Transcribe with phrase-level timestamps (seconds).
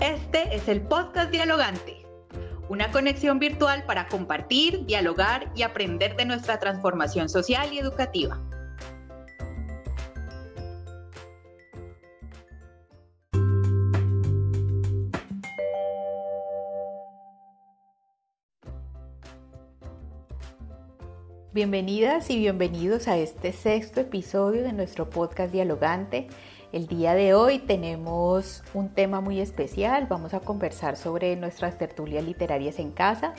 [0.00, 2.06] Este es el podcast Dialogante,
[2.70, 8.40] una conexión virtual para compartir, dialogar y aprender de nuestra transformación social y educativa.
[21.52, 26.28] Bienvenidas y bienvenidos a este sexto episodio de nuestro podcast Dialogante.
[26.70, 30.06] El día de hoy tenemos un tema muy especial.
[30.08, 33.34] Vamos a conversar sobre nuestras tertulias literarias en casa.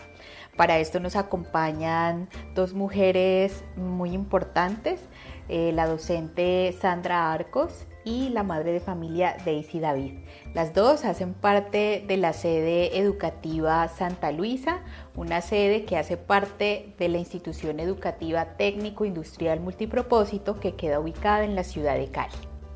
[0.57, 4.99] Para esto nos acompañan dos mujeres muy importantes,
[5.47, 10.19] eh, la docente Sandra Arcos y la madre de familia Daisy David.
[10.53, 14.79] Las dos hacen parte de la sede educativa Santa Luisa,
[15.15, 21.55] una sede que hace parte de la institución educativa técnico-industrial multipropósito que queda ubicada en
[21.55, 22.33] la ciudad de Cali.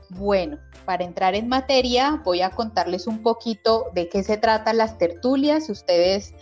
[0.09, 4.98] Bueno, para entrar en materia voy a contarles un poquito de qué se tratan las
[4.98, 5.70] tertulias.
[5.70, 6.34] Ustedes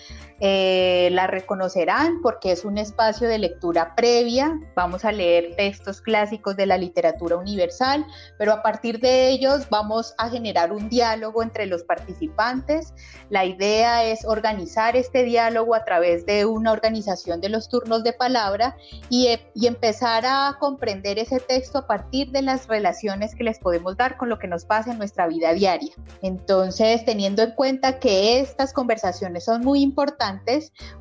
[0.45, 4.59] eh, la reconocerán porque es un espacio de lectura previa.
[4.75, 8.05] Vamos a leer textos clásicos de la literatura universal,
[8.37, 12.93] pero a partir de ellos vamos a generar un diálogo entre los participantes.
[13.29, 18.11] La idea es organizar este diálogo a través de una organización de los turnos de
[18.11, 18.75] palabra
[19.09, 23.95] y, y empezar a comprender ese texto a partir de las relaciones que les podemos
[23.95, 25.93] dar con lo que nos pasa en nuestra vida diaria.
[26.21, 30.32] Entonces, teniendo en cuenta que estas conversaciones son muy importantes,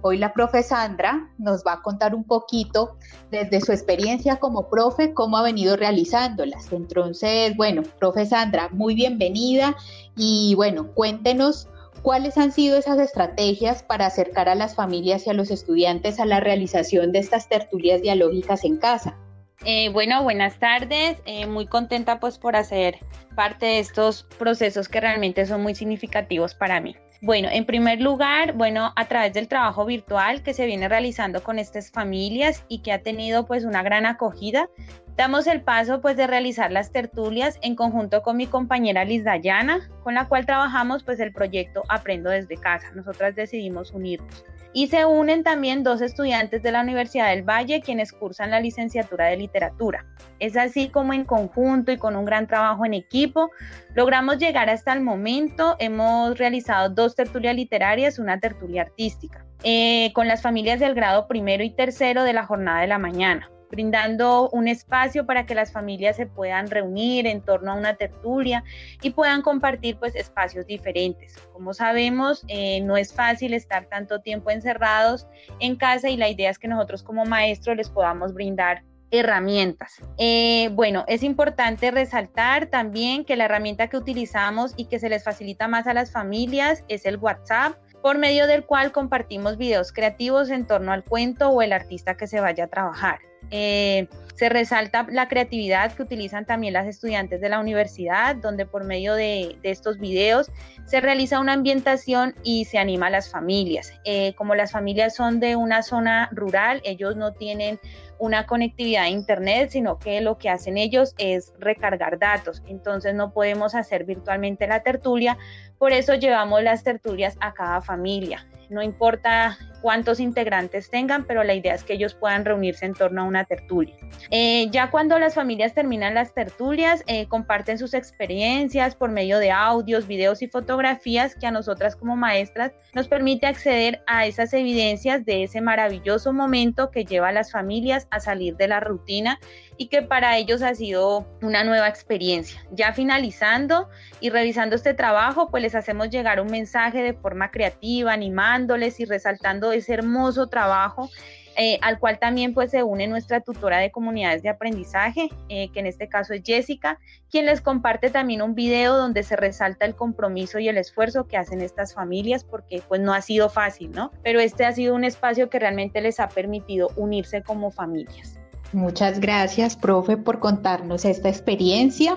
[0.01, 2.97] Hoy la profe Sandra nos va a contar un poquito
[3.31, 6.73] desde su experiencia como profe, cómo ha venido realizándolas.
[6.73, 9.77] Entonces, bueno, profe Sandra, muy bienvenida
[10.17, 11.69] y bueno, cuéntenos
[12.03, 16.27] ¿Cuáles han sido esas estrategias para acercar a las familias y a los estudiantes a
[16.27, 19.17] la realización de estas tertulias dialógicas en casa?
[19.65, 21.19] Eh, bueno, buenas tardes.
[21.27, 22.99] Eh, muy contenta pues por hacer
[23.37, 26.97] parte de estos procesos que realmente son muy significativos para mí.
[27.25, 31.61] Bueno, en primer lugar, bueno, a través del trabajo virtual que se viene realizando con
[31.61, 34.69] estas familias y que ha tenido pues una gran acogida,
[35.17, 39.89] damos el paso pues de realizar las tertulias en conjunto con mi compañera Liz Dayana,
[40.03, 42.91] con la cual trabajamos pues el proyecto Aprendo desde casa.
[42.97, 44.45] Nosotras decidimos unirnos.
[44.73, 49.27] Y se unen también dos estudiantes de la Universidad del Valle quienes cursan la licenciatura
[49.27, 50.07] de literatura.
[50.39, 53.51] Es así como en conjunto y con un gran trabajo en equipo
[53.95, 55.77] logramos llegar hasta el momento.
[55.79, 61.63] Hemos realizado dos tertulias literarias, una tertulia artística, eh, con las familias del grado primero
[61.63, 66.17] y tercero de la jornada de la mañana brindando un espacio para que las familias
[66.17, 68.63] se puedan reunir en torno a una tertulia
[69.01, 71.37] y puedan compartir pues espacios diferentes.
[71.55, 75.27] Como sabemos, eh, no es fácil estar tanto tiempo encerrados
[75.59, 79.95] en casa y la idea es que nosotros como maestros les podamos brindar herramientas.
[80.19, 85.25] Eh, bueno, es importante resaltar también que la herramienta que utilizamos y que se les
[85.25, 90.51] facilita más a las familias es el WhatsApp por medio del cual compartimos videos creativos
[90.51, 93.21] en torno al cuento o el artista que se vaya a trabajar.
[93.51, 98.85] Eh, se resalta la creatividad que utilizan también las estudiantes de la universidad, donde por
[98.85, 100.51] medio de, estos videos
[100.87, 103.93] se realiza una ambientación y se anima a las familias.
[104.05, 107.79] Eh, como las familias son de una zona rural, ellos no tienen
[108.23, 112.63] una conectividad a internet, sino que lo que hacen ellos es recargar datos.
[112.69, 115.39] Entonces no podemos hacer virtualmente la tertulia,
[115.77, 118.47] por eso llevamos las tertulias a cada familia.
[118.71, 123.23] No importa cuántos integrantes tengan, pero la idea es que ellos puedan reunirse en torno
[123.23, 123.95] a una tertulia.
[124.31, 129.51] Eh, ya cuando las familias terminan las tertulias, eh, comparten sus experiencias por medio de
[129.51, 135.27] audios, videos y fotografías que a nosotras como maestras nos permite acceder a esas evidencias
[135.27, 139.41] de ese maravilloso momento que lleva a las familias a salir de la rutina
[139.77, 142.65] y que para ellos ha sido una nueva experiencia.
[142.71, 143.89] Ya finalizando
[144.21, 149.07] y revisando este trabajo, pues les hacemos llegar un mensaje de forma creativa, animándoles y
[149.07, 151.11] resaltando ese hermoso trabajo
[151.57, 155.81] eh, al cual también pues se une nuestra tutora de comunidades de aprendizaje, eh, que
[155.81, 156.99] en este caso es Jessica,
[157.31, 161.37] quien les comparte también un video donde se resalta el compromiso y el esfuerzo que
[161.37, 164.11] hacen estas familias, porque pues no ha sido fácil, ¿no?
[164.23, 168.39] Pero este ha sido un espacio que realmente les ha permitido unirse como familias.
[168.73, 172.17] Muchas gracias, profe, por contarnos esta experiencia.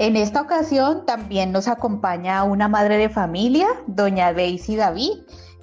[0.00, 5.12] En esta ocasión también nos acompaña una madre de familia, doña Daisy David,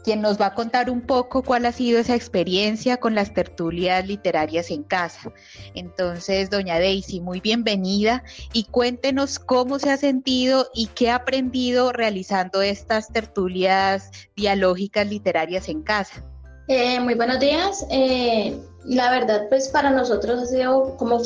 [0.06, 4.06] quien nos va a contar un poco cuál ha sido esa experiencia con las tertulias
[4.06, 5.34] literarias en casa.
[5.74, 8.24] Entonces, doña Daisy, muy bienvenida
[8.54, 15.70] y cuéntenos cómo se ha sentido y qué ha aprendido realizando estas tertulias dialógicas literarias
[15.70, 16.24] en casa.
[16.68, 17.84] Eh, muy buenos días.
[17.90, 21.20] Eh, la verdad, pues para nosotros ha sido como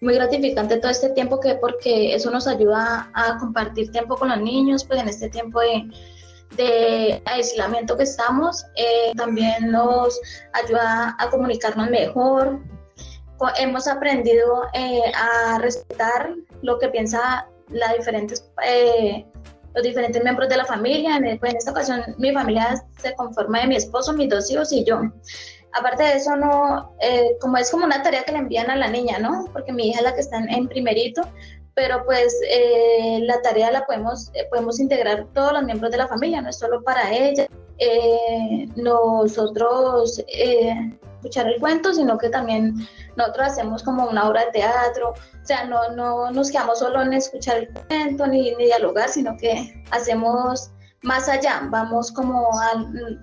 [0.00, 4.40] muy gratificante todo este tiempo que porque eso nos ayuda a compartir tiempo con los
[4.40, 5.88] niños, pues en este tiempo de,
[6.56, 10.18] de aislamiento que estamos, eh, también nos
[10.52, 12.60] ayuda a comunicarnos mejor.
[13.58, 14.62] Hemos aprendido
[15.14, 18.42] a respetar lo que piensa la diferentes
[19.76, 21.16] los diferentes miembros de la familia.
[21.16, 25.02] En esta ocasión mi familia se conforma de mi esposo, mis dos hijos y yo.
[25.72, 28.88] Aparte de eso, no, eh, como es como una tarea que le envían a la
[28.88, 29.44] niña, ¿no?
[29.52, 31.20] Porque mi hija es la que está en, primerito,
[31.76, 36.08] pero pues eh, la tarea la podemos, eh, podemos integrar todos los miembros de la
[36.08, 37.46] familia, no es solo para ella.
[38.76, 42.74] nosotros escuchar el cuento, sino que también
[43.16, 47.12] nosotros hacemos como una obra de teatro, o sea, no, no nos quedamos solo en
[47.12, 50.70] escuchar el cuento ni, ni dialogar, sino que hacemos
[51.02, 52.74] más allá, vamos como a,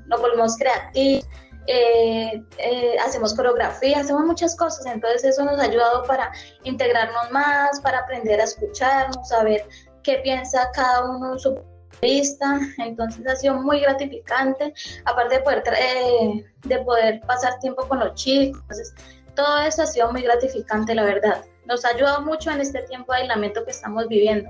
[0.07, 1.27] nos volvemos creativos,
[1.67, 6.31] eh, eh, hacemos coreografía, hacemos muchas cosas, entonces eso nos ha ayudado para
[6.63, 9.65] integrarnos más, para aprender a escucharnos, saber
[10.03, 11.57] qué piensa cada uno en su
[12.01, 14.73] vista, entonces ha sido muy gratificante,
[15.05, 18.93] aparte de poder, eh, de poder pasar tiempo con los chicos, entonces
[19.35, 21.43] todo eso ha sido muy gratificante, la verdad.
[21.65, 24.49] Nos ha ayudado mucho en este tiempo de aislamiento que estamos viviendo.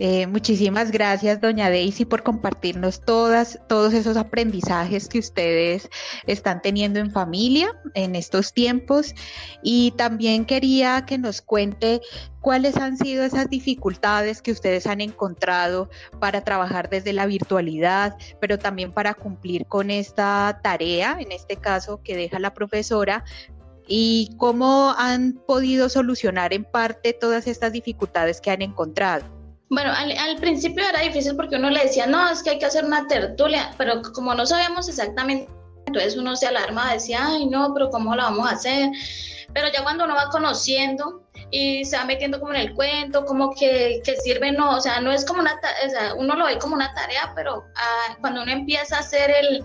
[0.00, 5.88] Eh, muchísimas gracias, doña Daisy, por compartirnos todas, todos esos aprendizajes que ustedes
[6.26, 9.14] están teniendo en familia en estos tiempos.
[9.62, 12.00] Y también quería que nos cuente
[12.40, 15.88] cuáles han sido esas dificultades que ustedes han encontrado
[16.20, 22.02] para trabajar desde la virtualidad, pero también para cumplir con esta tarea, en este caso
[22.02, 23.24] que deja la profesora,
[23.86, 29.33] y cómo han podido solucionar en parte todas estas dificultades que han encontrado.
[29.70, 32.84] Bueno, al, principio era difícil porque uno le decía, no, es que hay que hacer
[32.84, 35.50] una tertulia, pero como no sabíamos exactamente,
[35.86, 38.90] entonces uno se alarma, decía, ay, no, pero ¿cómo la vamos a hacer?
[39.52, 43.54] Pero ya cuando uno va conociendo y se va metiendo como en el cuento, como
[43.54, 46.58] que, que sirve, no, o sea, no es como una, o sea, uno lo ve
[46.58, 49.64] como una tarea, pero ah, cuando uno empieza a hacer el,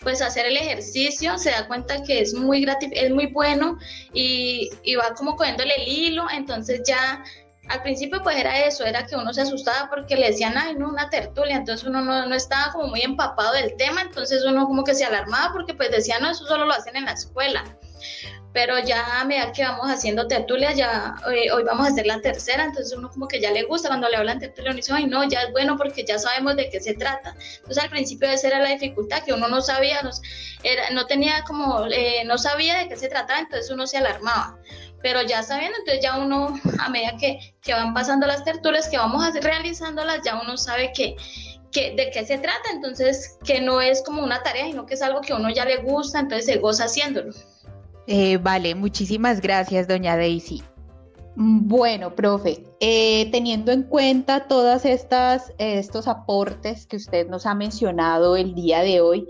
[0.00, 3.78] pues hacer el ejercicio, se da cuenta que es muy es muy bueno
[4.12, 7.22] y, y va como cogiéndole el hilo, entonces ya
[7.68, 10.88] al principio pues era eso, era que uno se asustaba porque le decían, ay, no,
[10.88, 14.94] una tertulia, entonces uno no, estaba como muy empapado del tema, entonces uno como que
[14.94, 17.64] se alarmaba porque pues decía, no, eso solo lo hacen en la escuela.
[18.52, 22.22] Pero ya a medida que vamos haciendo tertulias, ya eh, hoy vamos a hacer la
[22.22, 25.06] tercera, entonces uno como que ya le gusta cuando le hablan tertulia, uno dice, ay,
[25.06, 27.36] no, ya es bueno porque ya sabemos de qué se trata.
[27.56, 30.00] Entonces al principio esa era la dificultad, que uno no sabía,
[30.62, 34.56] era, no tenía como, eh, no sabía de qué se trataba, entonces uno se alarmaba
[35.06, 38.98] pero ya sabiendo, entonces ya uno, a medida que, que van pasando las tertulias, que
[38.98, 41.14] vamos realizándolas, ya uno sabe que,
[41.70, 45.02] que, de qué se trata, entonces que no es como una tarea, sino que es
[45.02, 47.32] algo que a uno ya le gusta, entonces se goza haciéndolo.
[48.08, 50.64] Eh, vale, muchísimas gracias, doña Daisy.
[51.36, 58.36] Bueno, profe, eh, teniendo en cuenta todas estas estos aportes que usted nos ha mencionado
[58.36, 59.28] el día de hoy,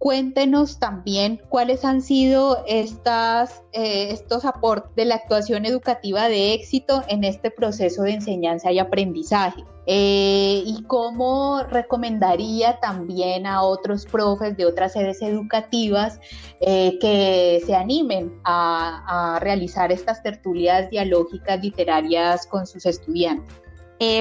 [0.00, 7.02] Cuéntenos también cuáles han sido estas, eh, estos aportes de la actuación educativa de éxito
[7.08, 9.62] en este proceso de enseñanza y aprendizaje.
[9.84, 16.18] Eh, y cómo recomendaría también a otros profes de otras sedes educativas
[16.62, 23.54] eh, que se animen a, realizar estas tertulias dialógicas literarias con sus estudiantes.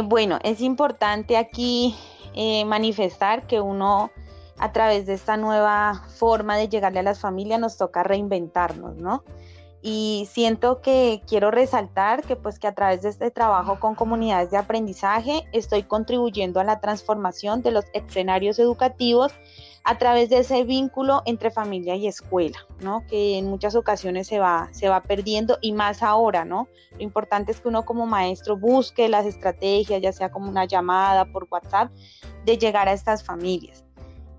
[0.10, 1.96] bueno, es importante aquí
[2.66, 4.12] manifestar que uno
[4.60, 9.24] a través de esta nueva forma de llegarle a las familias nos toca reinventarnos, ¿no?
[9.82, 14.52] Y siento que quiero resaltar que pues que a través de este trabajo con comunidades
[14.52, 19.32] de aprendizaje estoy contribuyendo a la transformación de los escenarios educativos
[19.86, 23.06] a través de ese vínculo entre familia y escuela, ¿no?
[23.08, 26.68] Que en muchas ocasiones se va, se va perdiendo y más ahora, ¿no?
[26.92, 31.26] Lo importante es que uno como maestro busque las estrategias, ya sea como una llamada
[31.32, 31.92] por WhatsApp,
[32.46, 33.86] de llegar a estas familias.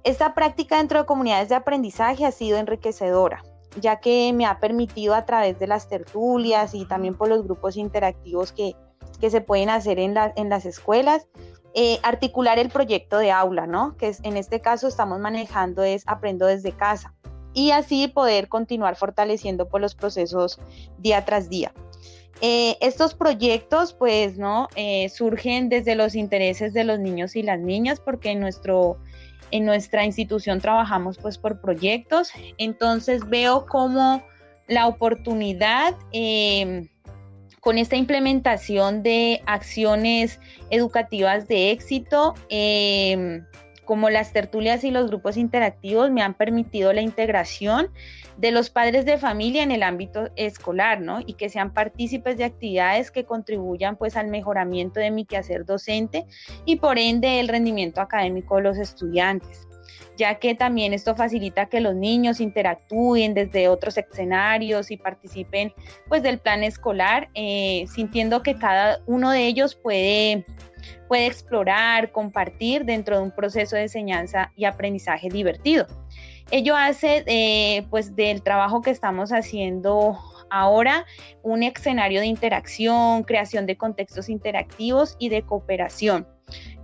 [0.03, 3.43] Esta práctica dentro de comunidades de aprendizaje ha sido enriquecedora,
[3.81, 7.77] ya que me ha permitido a través de las tertulias y también por los grupos
[7.77, 8.75] interactivos que,
[9.29, 11.27] se pueden hacer en, en las escuelas,
[11.75, 13.97] eh, articular el proyecto de aula, ¿no?
[13.99, 17.15] Que en este caso estamos manejando es Aprendo desde casa
[17.53, 20.59] y así poder continuar fortaleciendo por los procesos
[20.99, 21.73] día tras día.
[22.41, 24.69] Eh, estos proyectos, pues, ¿no?
[24.75, 28.99] Eh, surgen desde los intereses de los niños y las niñas, porque nuestro
[29.51, 34.23] en nuestra institución trabajamos pues por proyectos, entonces veo como
[34.69, 36.89] la oportunidad em,
[37.61, 40.39] con esta implementación de acciones
[40.71, 42.35] educativas de éxito,
[43.91, 47.89] como las tertulias y los grupos interactivos me han permitido la integración
[48.37, 51.19] de los padres de familia en el ámbito escolar, ¿no?
[51.27, 56.25] Y que sean partícipes de actividades que contribuyan pues al mejoramiento de mi quehacer docente
[56.65, 59.67] y por ende el rendimiento académico de los estudiantes
[60.17, 65.73] ya que también esto facilita que los niños interactúen desde otros escenarios y participen
[66.09, 70.45] pues del plan escolar, eh, sintiendo que cada uno de ellos puede,
[71.09, 75.87] puede explorar, compartir dentro de un proceso de enseñanza y aprendizaje divertido.
[76.51, 80.19] Ello hace eh, pues del trabajo que estamos haciendo
[80.51, 81.07] ahora
[81.43, 86.27] un escenario de interacción, creación de contextos interactivos y de cooperación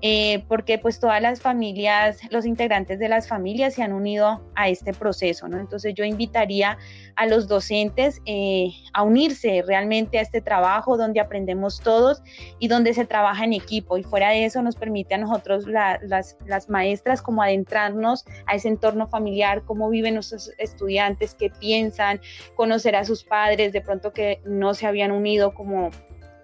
[0.03, 4.69] eh, porque pues todas las familias, los integrantes de las familias se han unido a
[4.69, 5.59] este proceso, ¿no?
[5.59, 6.79] Entonces yo invitaría
[7.17, 12.23] a los docentes eh, a unirse realmente a este trabajo donde aprendemos todos
[12.59, 16.37] y donde se trabaja en equipo y fuera de eso nos permite a nosotros las,
[16.47, 22.21] las maestras como adentrarnos a ese entorno familiar, cómo viven nuestros estudiantes, qué piensan,
[22.55, 25.91] conocer a sus padres, de pronto que no se habían unido como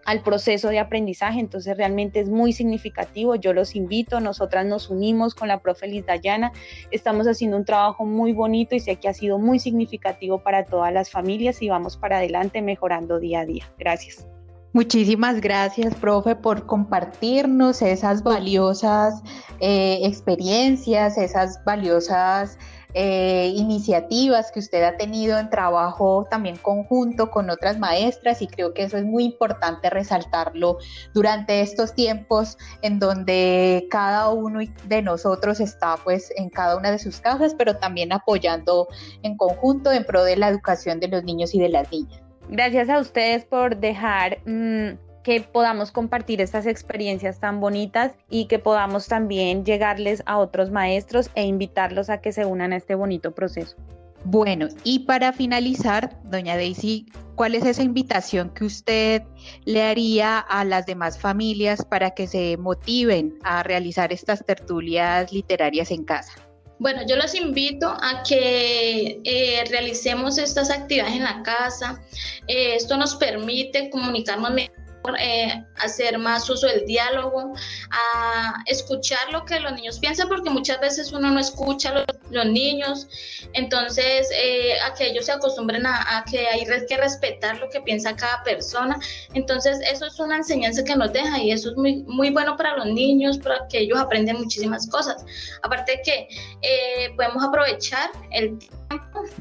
[0.04, 5.34] al proceso de aprendizaje, entonces realmente es muy significativo, yo los invito, nosotras nos unimos
[5.34, 6.52] con la profe Liz Dayana,
[6.90, 10.92] estamos haciendo un trabajo muy bonito y sé que ha sido muy significativo para todas
[10.92, 13.70] las familias y vamos para adelante mejorando día a día.
[13.78, 14.26] Gracias.
[14.74, 19.22] Muchísimas gracias, profe, por compartirnos esas valiosas
[19.60, 22.58] eh, experiencias, esas valiosas
[22.94, 28.74] eh, iniciativas que usted ha tenido en trabajo también conjunto con otras maestras y creo
[28.74, 30.78] que eso es muy importante resaltarlo
[31.14, 36.98] durante estos tiempos en donde cada uno de nosotros está pues en cada una de
[36.98, 38.88] sus casas, pero también apoyando
[39.22, 42.20] en conjunto en pro de la educación de los niños y de las niñas.
[42.48, 44.38] Gracias a ustedes por dejar...
[44.44, 50.70] Mm, que podamos compartir estas experiencias tan bonitas y que podamos también llegarles a otros
[50.70, 53.76] maestros e invitarlos a que se unan a este bonito proceso.
[54.24, 59.22] Bueno, y para finalizar, doña Daisy, ¿cuál es esa invitación que usted
[59.64, 65.90] le haría a las demás familias para que se motiven a realizar estas tertulias literarias
[65.90, 66.32] en casa?
[66.78, 72.00] Bueno, yo los invito a que eh, realicemos estas actividades en la casa.
[72.48, 74.81] Eh, esto nos permite comunicarnos mejor
[75.18, 77.54] eh, hacer más uso del diálogo,
[77.90, 82.46] a escuchar lo que los niños piensan, porque muchas veces uno no escucha a los,
[82.46, 83.08] niños,
[83.52, 88.16] entonces eh, a que ellos se acostumbren a, que hay que respetar lo que piensa
[88.16, 88.98] cada persona,
[89.34, 92.76] entonces eso es una enseñanza que nos deja y eso es muy, muy bueno para
[92.76, 95.24] los niños, para que ellos aprenden muchísimas cosas.
[95.62, 96.28] Aparte que
[96.62, 98.81] eh, podemos aprovechar el tiempo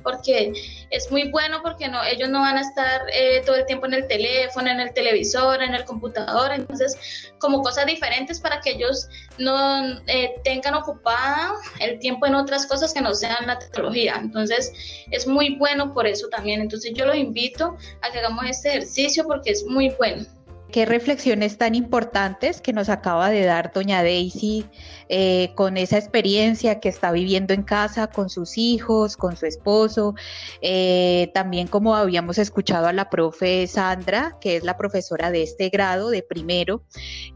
[0.03, 0.53] porque
[0.89, 3.93] es muy bueno porque no, ellos no van a estar eh, todo el tiempo en
[3.93, 9.07] el teléfono, en el televisor, en el computador, entonces como cosas diferentes para que ellos
[9.37, 14.15] no eh, tengan ocupada el tiempo en otras cosas que no sean la tecnología.
[14.21, 14.71] Entonces
[15.09, 16.61] es muy bueno por eso también.
[16.61, 20.25] Entonces yo los invito a que hagamos este ejercicio porque es muy bueno.
[20.71, 24.65] Qué reflexiones tan importantes que nos acaba de dar doña Daisy
[25.09, 30.15] eh, con esa experiencia que está viviendo en casa con sus hijos, con su esposo.
[30.61, 35.67] Eh, también como habíamos escuchado a la profe Sandra, que es la profesora de este
[35.67, 36.83] grado, de primero,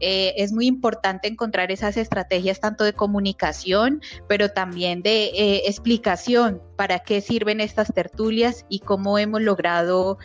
[0.00, 7.00] eh, es muy importante encontrar esas estrategias tanto de comunicación, pero también de explicación para
[7.00, 10.18] qué sirven estas tertulias y cómo hemos logrado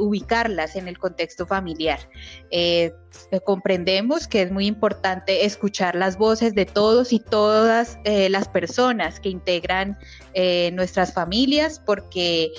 [0.00, 2.00] ubicarlas en el contexto familiar.
[3.30, 8.48] Eh, comprendemos que es muy importante escuchar las voces de todos y todas eh, las
[8.48, 9.98] personas que integran
[10.34, 12.52] eh, nuestras familias porque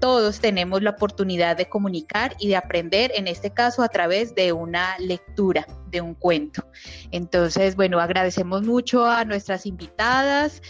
[0.00, 4.52] todos tenemos la oportunidad de comunicar y de aprender, en este caso a través de
[4.52, 6.68] una lectura de un cuento.
[7.12, 10.60] Entonces, bueno, agradecemos mucho a nuestras invitadas,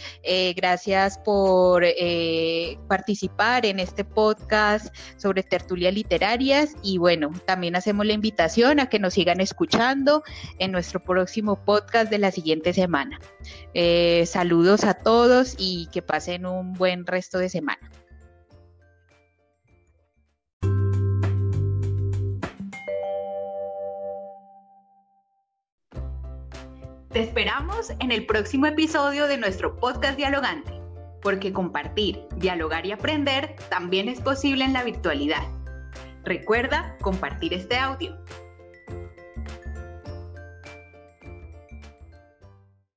[0.55, 1.85] gracias por
[2.89, 8.99] participar en este podcast sobre tertulias literarias y bueno, también hacemos la invitación a que
[8.99, 10.23] nos sigan escuchando
[10.59, 13.19] en nuestro próximo podcast de la siguiente semana.
[13.73, 17.91] Eh, saludos a todos y que pasen un buen resto de semana.
[27.15, 30.73] Te esperamos en el próximo episodio de nuestro podcast Dialogante,
[31.23, 35.45] porque compartir, dialogar y aprender también es posible en la virtualidad.
[36.25, 38.19] Recuerda compartir este audio.